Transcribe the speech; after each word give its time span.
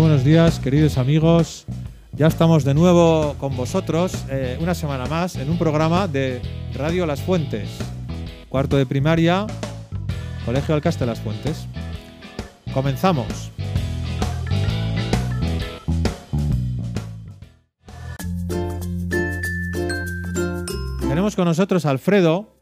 Buenos 0.00 0.24
días, 0.24 0.58
queridos 0.60 0.96
amigos. 0.96 1.66
Ya 2.12 2.26
estamos 2.26 2.64
de 2.64 2.72
nuevo 2.72 3.34
con 3.38 3.54
vosotros, 3.54 4.24
eh, 4.30 4.56
una 4.58 4.74
semana 4.74 5.04
más, 5.04 5.36
en 5.36 5.50
un 5.50 5.58
programa 5.58 6.08
de 6.08 6.40
Radio 6.72 7.04
Las 7.04 7.20
Fuentes. 7.20 7.68
Cuarto 8.48 8.78
de 8.78 8.86
primaria, 8.86 9.46
Colegio 10.46 10.74
Alcaste 10.74 11.04
Las 11.04 11.20
Fuentes. 11.20 11.66
Comenzamos. 12.72 13.52
Tenemos 21.00 21.36
con 21.36 21.44
nosotros 21.44 21.84
a 21.84 21.90
Alfredo, 21.90 22.56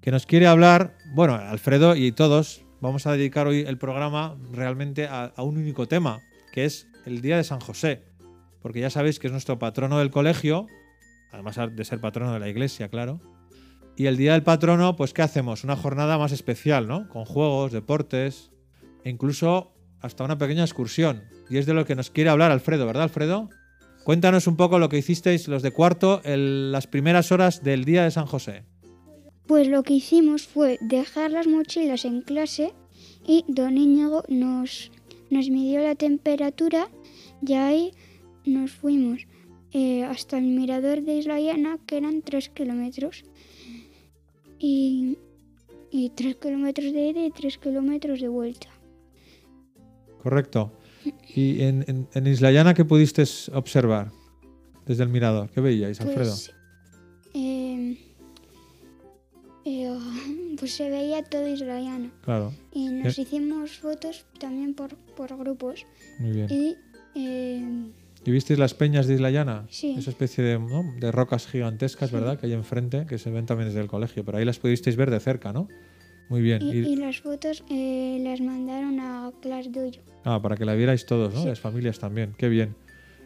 que 0.00 0.10
nos 0.10 0.24
quiere 0.24 0.46
hablar, 0.46 0.96
bueno, 1.14 1.34
Alfredo 1.34 1.96
y 1.96 2.12
todos, 2.12 2.62
vamos 2.80 3.06
a 3.06 3.12
dedicar 3.12 3.46
hoy 3.46 3.60
el 3.60 3.76
programa 3.76 4.36
realmente 4.52 5.06
a 5.06 5.34
un 5.36 5.58
único 5.58 5.86
tema, 5.86 6.22
que 6.56 6.64
es 6.64 6.88
el 7.04 7.20
Día 7.20 7.36
de 7.36 7.44
San 7.44 7.60
José, 7.60 8.02
porque 8.62 8.80
ya 8.80 8.88
sabéis 8.88 9.18
que 9.18 9.26
es 9.26 9.30
nuestro 9.30 9.58
patrono 9.58 9.98
del 9.98 10.10
colegio, 10.10 10.68
además 11.30 11.60
de 11.76 11.84
ser 11.84 12.00
patrono 12.00 12.32
de 12.32 12.40
la 12.40 12.48
iglesia, 12.48 12.88
claro. 12.88 13.20
Y 13.94 14.06
el 14.06 14.16
Día 14.16 14.32
del 14.32 14.42
Patrono, 14.42 14.96
pues 14.96 15.12
¿qué 15.12 15.20
hacemos? 15.20 15.64
Una 15.64 15.76
jornada 15.76 16.16
más 16.16 16.32
especial, 16.32 16.88
¿no? 16.88 17.10
Con 17.10 17.26
juegos, 17.26 17.72
deportes 17.72 18.52
e 19.04 19.10
incluso 19.10 19.74
hasta 20.00 20.24
una 20.24 20.38
pequeña 20.38 20.64
excursión. 20.64 21.24
Y 21.50 21.58
es 21.58 21.66
de 21.66 21.74
lo 21.74 21.84
que 21.84 21.94
nos 21.94 22.08
quiere 22.10 22.30
hablar 22.30 22.50
Alfredo, 22.50 22.86
¿verdad, 22.86 23.02
Alfredo? 23.02 23.50
Cuéntanos 24.04 24.46
un 24.46 24.56
poco 24.56 24.78
lo 24.78 24.88
que 24.88 24.96
hicisteis 24.96 25.48
los 25.48 25.62
de 25.62 25.72
cuarto 25.72 26.22
en 26.24 26.72
las 26.72 26.86
primeras 26.86 27.32
horas 27.32 27.64
del 27.64 27.84
Día 27.84 28.04
de 28.04 28.10
San 28.10 28.24
José. 28.24 28.64
Pues 29.46 29.68
lo 29.68 29.82
que 29.82 29.92
hicimos 29.92 30.46
fue 30.46 30.78
dejar 30.80 31.32
las 31.32 31.46
mochilas 31.46 32.06
en 32.06 32.22
clase 32.22 32.72
y 33.26 33.44
don 33.46 33.76
Íñigo 33.76 34.24
nos, 34.28 34.90
nos 35.30 35.50
midió 35.50 35.82
la 35.82 35.94
temperatura 35.94 36.88
y 37.44 37.52
ahí 37.54 37.92
nos 38.44 38.70
fuimos 38.72 39.26
eh, 39.72 40.04
hasta 40.04 40.38
el 40.38 40.44
mirador 40.44 41.02
de 41.02 41.16
Isla 41.16 41.40
Llana, 41.40 41.78
que 41.86 41.98
eran 41.98 42.22
3 42.22 42.48
kilómetros. 42.50 43.24
Y, 44.58 45.18
y 45.90 46.10
3 46.10 46.36
kilómetros 46.36 46.92
de 46.92 47.08
ida 47.08 47.26
y 47.26 47.30
3 47.30 47.58
kilómetros 47.58 48.20
de 48.20 48.28
vuelta. 48.28 48.68
Correcto. 50.22 50.72
¿Y 51.34 51.62
en, 51.62 51.84
en, 51.86 52.08
en 52.12 52.26
Isla 52.26 52.50
Llana 52.50 52.74
qué 52.74 52.84
pudiste 52.84 53.22
observar 53.52 54.10
desde 54.86 55.02
el 55.02 55.08
mirador? 55.08 55.50
¿Qué 55.50 55.60
veíais, 55.60 56.00
Alfredo? 56.00 56.32
Pues, 56.32 56.54
eh, 57.34 57.98
eh, 59.64 59.98
pues 60.58 60.74
se 60.74 60.90
veía 60.90 61.22
todo 61.22 61.46
Isla 61.48 61.80
Llana. 61.80 62.10
Claro. 62.22 62.52
Y 62.72 62.88
nos 62.88 63.18
Eh. 63.18 63.22
hicimos 63.22 63.78
fotos 63.78 64.24
también 64.38 64.74
por, 64.74 64.96
por 65.16 65.36
grupos. 65.36 65.86
Muy 66.18 66.32
bien. 66.32 66.48
Y 66.50 66.76
eh, 67.14 67.90
¿Y 68.24 68.30
visteis 68.30 68.58
las 68.58 68.74
peñas 68.74 69.06
de 69.06 69.14
Isla 69.14 69.30
Llana? 69.30 69.66
Sí. 69.70 69.94
Esa 69.96 70.10
especie 70.10 70.42
de, 70.42 70.58
¿no? 70.58 70.82
de 70.98 71.12
rocas 71.12 71.46
gigantescas, 71.46 72.10
¿verdad? 72.10 72.38
Que 72.40 72.46
hay 72.46 72.52
enfrente, 72.54 73.06
que 73.06 73.18
se 73.18 73.30
ven 73.30 73.46
también 73.46 73.68
desde 73.68 73.80
el 73.80 73.86
colegio. 73.88 74.24
Pero 74.24 74.38
ahí 74.38 74.44
las 74.44 74.58
pudisteis 74.58 74.96
ver 74.96 75.10
de 75.10 75.20
cerca, 75.20 75.52
¿no? 75.52 75.68
Muy 76.28 76.42
bien. 76.42 76.60
y, 76.60 76.70
Y- 76.72 76.92
y 76.92 76.96
las 76.96 77.20
fotos 77.20 77.62
eh, 77.70 78.18
las 78.22 78.40
mandaron 78.40 78.98
a 78.98 79.30
Clas 79.40 79.70
Doyo. 79.70 80.00
ah, 80.24 80.42
para 80.42 80.56
que 80.56 80.64
la 80.64 80.74
vierais 80.74 81.06
todos, 81.06 81.32
¿no? 81.34 81.42
Sí. 81.42 81.46
Las 81.46 81.60
familias 81.60 82.00
también. 82.00 82.34
Qué 82.36 82.48
bien. 82.48 82.74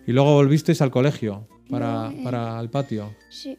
Y 0.06 0.12
luego 0.12 0.34
volvisteis 0.34 0.82
al 0.82 0.90
colegio, 0.90 1.46
para, 1.70 2.10
No, 2.10 2.10
eh. 2.10 2.20
para 2.22 2.60
el 2.60 2.68
patio. 2.68 3.14
Sí. 3.30 3.56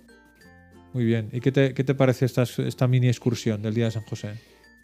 Muy 0.94 1.06
bien. 1.06 1.30
¿Y 1.32 1.40
qué 1.40 1.52
te, 1.52 1.74
qué 1.74 1.84
te 1.84 1.96
pareció 1.96 2.26
esta, 2.26 2.44
esta 2.44 2.88
mini 2.88 3.08
excursión 3.08 3.62
del 3.62 3.74
Día 3.74 3.86
de 3.86 3.92
San 3.92 4.04
José? 4.04 4.40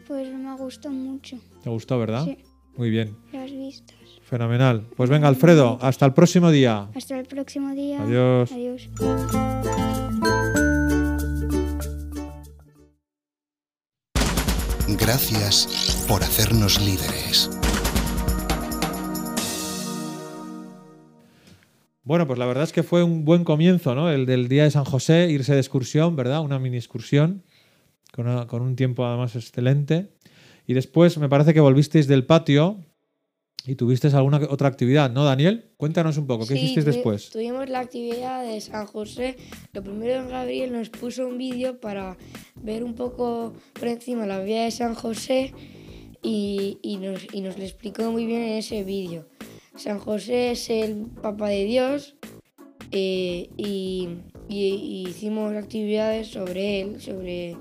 Pues 0.08 0.34
me 0.34 0.56
gustó 0.56 0.90
mucho. 0.90 1.38
¿Te 1.64 1.70
gustó, 1.70 2.00
verdad? 2.00 2.24
Sí, 2.26 2.38
Muy 2.78 2.90
bien. 2.90 3.18
las 3.34 3.52
vistas. 3.52 3.96
Fenomenal. 4.24 4.88
Pues 4.96 5.10
venga, 5.10 5.28
Alfredo, 5.28 5.78
hasta 5.82 6.06
el 6.06 6.14
próximo 6.14 6.50
día. 6.52 6.90
Hasta 6.96 7.20
el 7.20 7.26
próximo 7.26 7.74
día. 7.74 8.02
Adiós. 8.02 8.52
Adiós. 8.52 8.90
Gracias 14.88 16.06
por 16.08 16.24
hacernos 16.24 16.80
líderes. 16.80 17.50
Bueno, 22.08 22.26
pues 22.26 22.40
la 22.40 22.46
verdad 22.46 22.64
es 22.64 22.72
que 22.72 22.84
fue 22.84 23.04
un 23.04 23.26
buen 23.26 23.44
comienzo, 23.44 23.94
¿no? 23.94 24.10
El 24.10 24.26
del 24.26 24.48
día 24.48 24.64
de 24.64 24.72
San 24.72 24.86
José, 24.86 25.30
irse 25.30 25.54
de 25.54 25.60
excursión, 25.60 26.16
¿verdad? 26.16 26.40
Una 26.40 26.58
mini 26.58 26.78
excursión, 26.78 27.44
con, 28.14 28.28
una- 28.30 28.48
con 28.48 28.62
un 28.62 28.78
tiempo 28.78 29.06
además 29.06 29.36
excelente. 29.36 30.14
Y 30.66 30.74
después 30.74 31.18
me 31.18 31.28
parece 31.28 31.54
que 31.54 31.60
volvisteis 31.60 32.08
del 32.08 32.26
patio 32.26 32.78
y 33.66 33.76
tuvisteis 33.76 34.14
alguna 34.14 34.40
otra 34.50 34.70
actividad, 34.70 35.12
¿no, 35.12 35.26
Daniel? 35.26 35.66
Cuéntanos 35.76 36.18
un 36.18 36.28
poco, 36.28 36.48
¿qué 36.48 36.54
Sí, 36.54 36.60
hicisteis 36.62 36.86
después? 36.86 37.30
Tuvimos 37.30 37.68
la 37.68 37.80
actividad 37.82 38.42
de 38.46 38.62
San 38.62 38.86
José. 38.86 39.36
Lo 39.74 39.84
primero, 39.84 40.26
Gabriel 40.30 40.72
nos 40.72 40.90
puso 40.90 41.28
un 41.28 41.38
vídeo 41.38 41.78
para 41.82 42.16
ver 42.56 42.86
un 42.86 42.96
poco 42.96 43.54
por 43.74 43.88
encima 43.90 44.26
la 44.26 44.40
vida 44.40 44.64
de 44.64 44.72
San 44.72 44.96
José 44.96 45.54
y, 46.24 46.78
y 46.82 46.96
nos, 47.00 47.28
y 47.34 47.42
nos 47.42 47.58
lo 47.58 47.66
explicó 47.66 48.10
muy 48.14 48.26
bien 48.26 48.44
en 48.44 48.58
ese 48.60 48.86
vídeo. 48.86 49.26
San 49.78 50.00
José 50.00 50.52
es 50.52 50.70
el 50.70 51.06
Papa 51.22 51.50
de 51.50 51.66
Dios 51.66 52.16
eh, 52.92 53.50
y, 53.58 54.08
y- 54.50 54.56
y 54.76 55.08
hicimos 55.10 55.54
actividades 55.56 56.28
sobre 56.28 56.82
él, 56.82 57.02
sobre, 57.02 57.56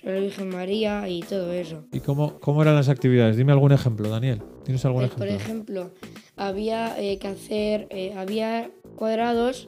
sobre 0.00 0.14
la 0.14 0.20
Virgen 0.20 0.48
María 0.48 1.08
y 1.08 1.20
todo 1.20 1.52
eso. 1.52 1.84
¿Y 1.92 2.00
cómo, 2.00 2.38
cómo 2.40 2.62
eran 2.62 2.74
las 2.74 2.88
actividades? 2.88 3.36
Dime 3.36 3.52
algún 3.52 3.72
ejemplo, 3.72 4.08
Daniel. 4.08 4.42
¿Tienes 4.64 4.84
algún 4.84 5.02
Eh, 5.02 5.06
ejemplo? 5.06 5.26
Por 5.26 5.34
ejemplo, 5.34 5.90
había 6.36 7.00
eh, 7.00 7.18
que 7.18 7.28
hacer, 7.28 7.86
eh, 7.90 8.14
había 8.16 8.70
cuadrados 8.96 9.66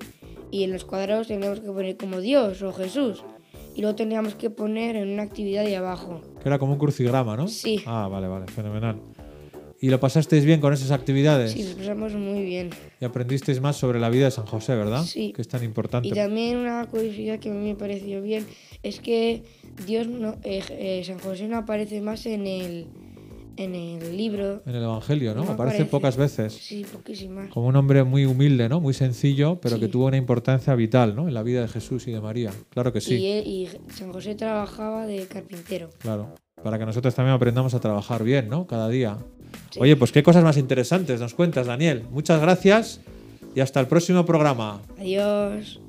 y 0.50 0.64
en 0.64 0.72
los 0.72 0.84
cuadrados 0.84 1.28
teníamos 1.28 1.60
que 1.60 1.66
poner 1.70 1.96
como 1.96 2.20
Dios 2.20 2.62
o 2.62 2.72
Jesús. 2.72 3.24
Y 3.74 3.80
luego 3.80 3.96
teníamos 3.96 4.34
que 4.34 4.50
poner 4.50 4.96
en 4.96 5.08
una 5.08 5.22
actividad 5.22 5.64
de 5.64 5.76
abajo. 5.76 6.20
Que 6.42 6.48
era 6.48 6.58
como 6.58 6.72
un 6.72 6.78
crucigrama, 6.78 7.36
¿no? 7.36 7.48
Sí. 7.48 7.80
Ah, 7.86 8.06
vale, 8.10 8.28
vale, 8.28 8.46
fenomenal. 8.48 9.00
¿Y 9.82 9.90
lo 9.90 9.98
pasasteis 9.98 10.44
bien 10.44 10.60
con 10.60 10.72
esas 10.72 10.92
actividades? 10.92 11.50
Sí, 11.52 11.64
lo 11.68 11.76
pasamos 11.76 12.14
muy 12.14 12.42
bien. 12.44 12.70
Y 13.00 13.04
aprendisteis 13.04 13.60
más 13.60 13.76
sobre 13.76 13.98
la 13.98 14.08
vida 14.10 14.26
de 14.26 14.30
San 14.30 14.46
José, 14.46 14.76
¿verdad? 14.76 15.02
Sí. 15.04 15.32
Que 15.34 15.42
es 15.42 15.48
tan 15.48 15.64
importante. 15.64 16.06
Y 16.08 16.12
también 16.12 16.56
una 16.58 16.86
curiosidad 16.86 17.40
que 17.40 17.50
a 17.50 17.52
mí 17.52 17.66
me 17.68 17.74
pareció 17.74 18.22
bien 18.22 18.46
es 18.84 19.00
que 19.00 19.42
Dios 19.84 20.06
no, 20.06 20.36
eh, 20.44 20.62
eh, 20.70 21.02
San 21.04 21.18
José 21.18 21.48
no 21.48 21.56
aparece 21.56 22.00
más 22.00 22.26
en 22.26 22.46
el, 22.46 22.86
en 23.56 23.74
el 23.74 24.16
libro. 24.16 24.62
En 24.66 24.76
el 24.76 24.84
Evangelio, 24.84 25.34
¿no? 25.34 25.44
No 25.44 25.50
Aparece 25.50 25.78
aparece. 25.78 25.84
pocas 25.90 26.16
veces. 26.16 26.52
Sí, 26.52 26.86
poquísimas. 26.90 27.50
Como 27.50 27.66
un 27.66 27.74
hombre 27.74 28.04
muy 28.04 28.24
humilde, 28.24 28.68
¿no? 28.68 28.80
Muy 28.80 28.94
sencillo, 28.94 29.58
pero 29.60 29.80
que 29.80 29.86
Sí. 29.86 29.90
tuvo 29.90 30.06
una 30.06 30.16
importancia 30.16 30.74
vital, 30.76 31.16
¿no? 31.16 31.26
En 31.26 31.34
la 31.34 31.42
vida 31.42 31.60
de 31.60 31.66
Jesús 31.66 32.06
y 32.06 32.12
de 32.12 32.20
María. 32.20 32.52
Claro 32.70 32.92
que 32.92 33.00
sí, 33.00 33.16
Y, 33.16 33.26
él- 33.26 33.46
y 33.46 33.68
San 33.92 34.12
José 34.12 34.36
trabajaba 34.36 35.06
de 35.06 35.26
carpintero. 35.26 35.90
claro. 35.98 36.34
Para 36.62 36.78
que 36.78 36.86
nosotros 36.86 37.14
también 37.14 37.34
aprendamos 37.34 37.74
a 37.74 37.80
trabajar 37.80 38.22
bien, 38.22 38.48
¿no? 38.48 38.66
Cada 38.66 38.88
día. 38.88 39.18
Sí. 39.70 39.80
Oye, 39.80 39.96
pues 39.96 40.12
qué 40.12 40.22
cosas 40.22 40.44
más 40.44 40.56
interesantes 40.56 41.20
nos 41.20 41.34
cuentas, 41.34 41.66
Daniel. 41.66 42.04
Muchas 42.10 42.40
gracias 42.40 43.00
y 43.54 43.60
hasta 43.60 43.80
el 43.80 43.86
próximo 43.86 44.24
programa. 44.24 44.80
Adiós. 44.98 45.80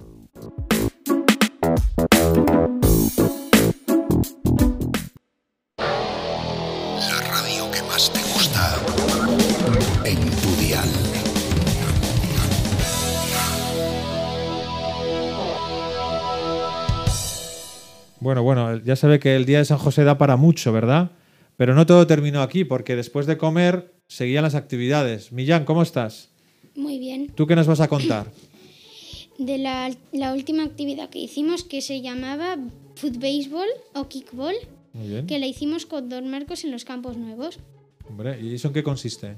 Bueno, 18.23 18.41
bueno, 18.41 18.77
ya 18.83 18.95
sabe 18.95 19.19
que 19.19 19.35
el 19.35 19.45
día 19.45 19.57
de 19.59 19.65
San 19.65 19.77
José 19.77 20.03
da 20.05 20.17
para 20.17 20.37
mucho, 20.37 20.71
¿verdad? 20.71 21.11
Pero 21.57 21.75
no 21.75 21.85
todo 21.85 22.07
terminó 22.07 22.41
aquí, 22.41 22.63
porque 22.63 22.95
después 22.95 23.25
de 23.27 23.37
comer 23.37 23.93
seguían 24.07 24.43
las 24.43 24.55
actividades. 24.55 25.31
Millán, 25.31 25.65
¿cómo 25.65 25.81
estás? 25.83 26.29
Muy 26.75 26.99
bien. 26.99 27.27
¿Tú 27.35 27.45
qué 27.47 27.55
nos 27.55 27.67
vas 27.67 27.81
a 27.81 27.87
contar? 27.87 28.31
De 29.37 29.57
la, 29.57 29.91
la 30.11 30.31
última 30.33 30.63
actividad 30.63 31.09
que 31.09 31.19
hicimos, 31.19 31.63
que 31.63 31.81
se 31.81 32.01
llamaba 32.01 32.57
foot 32.95 33.15
baseball 33.19 33.67
o 33.95 34.07
kickball, 34.07 34.53
Muy 34.93 35.07
bien. 35.09 35.25
que 35.27 35.39
la 35.39 35.47
hicimos 35.47 35.85
con 35.87 36.07
Don 36.07 36.29
Marcos 36.29 36.63
en 36.63 36.71
los 36.71 36.85
campos 36.85 37.17
nuevos. 37.17 37.59
Hombre, 38.07 38.39
¿y 38.39 38.53
eso 38.53 38.67
en 38.67 38.73
qué 38.75 38.83
consiste? 38.83 39.35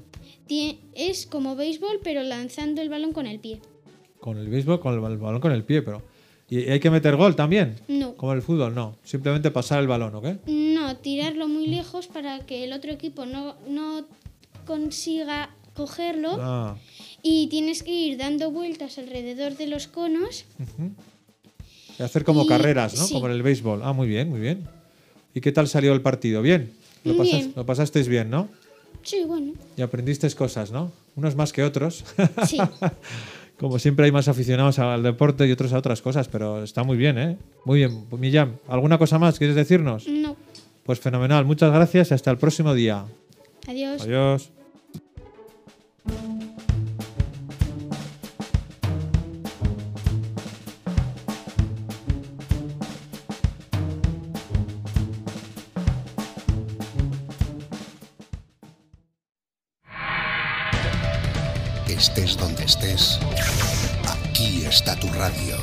Es 0.94 1.26
como 1.26 1.56
béisbol, 1.56 2.00
pero 2.04 2.22
lanzando 2.22 2.82
el 2.82 2.90
balón 2.90 3.12
con 3.12 3.26
el 3.26 3.40
pie. 3.40 3.60
Con 4.20 4.36
el 4.38 4.48
béisbol, 4.48 4.80
con 4.80 4.92
el 4.94 5.00
bal- 5.00 5.18
balón 5.18 5.40
con 5.40 5.52
el 5.52 5.64
pie, 5.64 5.80
pero. 5.82 6.02
¿Y 6.48 6.58
hay 6.70 6.78
que 6.78 6.90
meter 6.90 7.16
gol 7.16 7.34
también? 7.34 7.76
No. 7.88 8.14
Como 8.14 8.32
el 8.32 8.40
fútbol, 8.42 8.74
no. 8.74 8.96
Simplemente 9.04 9.50
pasar 9.50 9.80
el 9.80 9.88
balón, 9.88 10.14
¿o 10.14 10.22
qué? 10.22 10.38
No, 10.46 10.96
tirarlo 10.96 11.48
muy 11.48 11.66
lejos 11.66 12.06
para 12.06 12.40
que 12.46 12.62
el 12.64 12.72
otro 12.72 12.92
equipo 12.92 13.26
no, 13.26 13.56
no 13.68 14.04
consiga 14.64 15.50
cogerlo 15.74 16.38
Ah, 16.40 16.76
y 17.22 17.48
tienes 17.48 17.82
que 17.82 17.90
ir 17.92 18.16
dando 18.16 18.50
vueltas 18.50 18.96
alrededor 18.98 19.56
de 19.56 19.66
los 19.66 19.88
conos. 19.88 20.44
ujú. 20.58 20.92
Y 21.98 22.02
hacer 22.02 22.24
como 22.24 22.44
Y- 22.44 22.46
carreras, 22.46 22.94
¿no? 22.96 23.04
sí. 23.06 23.14
Como 23.14 23.26
en 23.26 23.32
el 23.32 23.42
béisbol. 23.42 23.80
Ah, 23.82 23.92
muy 23.92 24.06
bien, 24.06 24.28
muy 24.30 24.40
bien. 24.40 24.64
¿Y 25.34 25.40
qué 25.40 25.50
tal 25.52 25.66
salió 25.66 25.92
el 25.92 26.02
partido? 26.02 26.42
¿Bien? 26.42 26.72
¿Lo, 27.04 27.14
Muy 27.14 27.26
pasas- 27.26 27.40
bien. 27.40 27.52
lo 27.56 27.66
pasasteis 27.66 28.06
bien, 28.08 28.30
¿no? 28.30 28.48
Sí, 29.02 29.22
bueno. 29.26 29.52
Y 29.76 29.82
aprendiste 29.82 30.30
cosas, 30.32 30.70
¿no? 30.72 30.92
Unos 31.16 31.34
más 31.36 31.52
que 31.52 31.62
otros. 31.64 32.04
Sí. 32.46 32.58
Como 33.58 33.78
siempre 33.78 34.04
hay 34.04 34.12
más 34.12 34.28
aficionados 34.28 34.78
al 34.78 35.02
deporte 35.02 35.46
y 35.46 35.52
otros 35.52 35.72
a 35.72 35.78
otras 35.78 36.02
cosas, 36.02 36.28
pero 36.28 36.62
está 36.62 36.82
muy 36.82 36.96
bien, 36.96 37.18
¿eh? 37.18 37.38
Muy 37.64 37.78
bien. 37.78 38.06
Millán, 38.18 38.58
¿alguna 38.68 38.98
cosa 38.98 39.18
más 39.18 39.38
quieres 39.38 39.56
decirnos? 39.56 40.06
No. 40.06 40.36
Pues 40.84 41.00
fenomenal. 41.00 41.44
Muchas 41.46 41.72
gracias 41.72 42.10
y 42.10 42.14
hasta 42.14 42.30
el 42.30 42.38
próximo 42.38 42.74
día. 42.74 43.06
Adiós. 43.66 44.02
Adiós. 44.02 44.50
Estés 61.96 62.36
donde 62.36 62.62
estés, 62.64 63.18
aquí 64.06 64.66
está 64.66 64.94
tu 64.96 65.08
radio. 65.08 65.56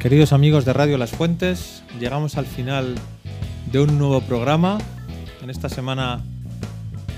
Queridos 0.00 0.32
amigos 0.32 0.64
de 0.64 0.72
Radio 0.72 0.98
Las 0.98 1.12
Fuentes, 1.12 1.84
llegamos 2.00 2.36
al 2.36 2.46
final 2.46 2.96
de 3.70 3.80
un 3.80 3.96
nuevo 3.96 4.20
programa. 4.22 4.78
En 5.48 5.52
esta 5.52 5.70
semana 5.70 6.20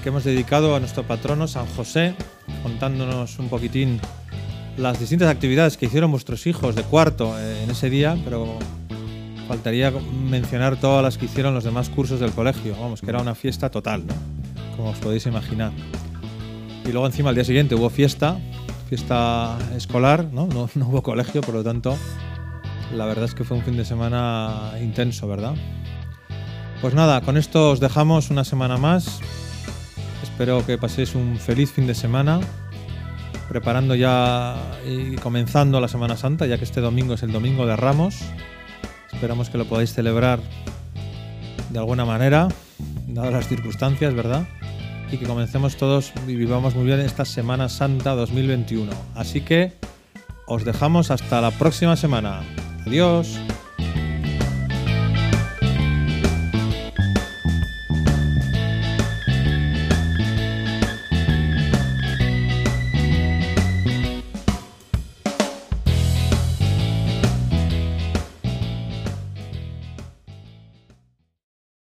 que 0.04 0.10
hemos 0.10 0.22
dedicado 0.22 0.76
a 0.76 0.78
nuestro 0.78 1.02
patrono 1.02 1.48
San 1.48 1.66
José, 1.66 2.14
contándonos 2.62 3.40
un 3.40 3.48
poquitín 3.48 4.00
las 4.76 5.00
distintas 5.00 5.28
actividades 5.28 5.76
que 5.76 5.86
hicieron 5.86 6.12
vuestros 6.12 6.46
hijos 6.46 6.76
de 6.76 6.84
cuarto 6.84 7.36
eh, 7.36 7.64
en 7.64 7.70
ese 7.70 7.90
día, 7.90 8.16
pero 8.24 8.56
faltaría 9.48 9.92
mencionar 10.30 10.78
todas 10.78 11.02
las 11.02 11.18
que 11.18 11.24
hicieron 11.24 11.54
los 11.54 11.64
demás 11.64 11.90
cursos 11.90 12.20
del 12.20 12.30
colegio. 12.30 12.76
Vamos, 12.80 13.00
que 13.00 13.10
era 13.10 13.20
una 13.20 13.34
fiesta 13.34 13.68
total. 13.68 14.04
Como 14.76 14.90
os 14.90 14.98
podéis 14.98 15.26
imaginar. 15.26 15.72
Y 16.84 16.92
luego 16.92 17.06
encima 17.08 17.30
al 17.30 17.34
día 17.34 17.42
siguiente 17.42 17.74
hubo 17.74 17.90
fiesta, 17.90 18.38
fiesta 18.88 19.58
escolar. 19.74 20.28
No, 20.32 20.46
no 20.76 20.88
hubo 20.88 21.02
colegio, 21.02 21.40
por 21.40 21.56
lo 21.56 21.64
tanto, 21.64 21.96
la 22.94 23.06
verdad 23.06 23.24
es 23.24 23.34
que 23.34 23.42
fue 23.42 23.56
un 23.56 23.64
fin 23.64 23.76
de 23.76 23.84
semana 23.84 24.74
intenso, 24.80 25.26
¿verdad? 25.26 25.56
Pues 26.80 26.94
nada, 26.94 27.20
con 27.20 27.36
esto 27.36 27.72
os 27.72 27.80
dejamos 27.80 28.30
una 28.30 28.42
semana 28.42 28.78
más. 28.78 29.20
Espero 30.22 30.64
que 30.64 30.78
paséis 30.78 31.14
un 31.14 31.36
feliz 31.36 31.70
fin 31.70 31.86
de 31.86 31.94
semana, 31.94 32.40
preparando 33.50 33.94
ya 33.94 34.56
y 34.88 35.16
comenzando 35.16 35.78
la 35.78 35.88
Semana 35.88 36.16
Santa, 36.16 36.46
ya 36.46 36.56
que 36.56 36.64
este 36.64 36.80
domingo 36.80 37.14
es 37.14 37.22
el 37.22 37.32
domingo 37.32 37.66
de 37.66 37.76
Ramos. 37.76 38.16
Esperamos 39.12 39.50
que 39.50 39.58
lo 39.58 39.66
podáis 39.66 39.92
celebrar 39.92 40.40
de 41.68 41.78
alguna 41.78 42.06
manera, 42.06 42.48
dadas 43.06 43.32
las 43.32 43.46
circunstancias, 43.46 44.14
¿verdad? 44.14 44.48
Y 45.12 45.18
que 45.18 45.26
comencemos 45.26 45.76
todos 45.76 46.14
y 46.26 46.34
vivamos 46.34 46.74
muy 46.74 46.86
bien 46.86 47.00
esta 47.00 47.26
Semana 47.26 47.68
Santa 47.68 48.14
2021. 48.14 48.90
Así 49.14 49.42
que 49.42 49.74
os 50.46 50.64
dejamos 50.64 51.10
hasta 51.10 51.42
la 51.42 51.50
próxima 51.50 51.96
semana. 51.96 52.40
Adiós. 52.86 53.38